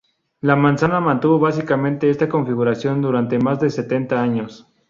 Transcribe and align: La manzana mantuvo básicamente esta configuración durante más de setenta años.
La 0.39 0.55
manzana 0.55 0.99
mantuvo 0.99 1.37
básicamente 1.37 2.09
esta 2.09 2.27
configuración 2.27 3.03
durante 3.03 3.37
más 3.37 3.59
de 3.59 3.69
setenta 3.69 4.19
años. 4.19 4.65